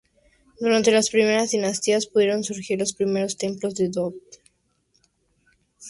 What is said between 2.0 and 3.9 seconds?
pudieron surgir los primeros templos de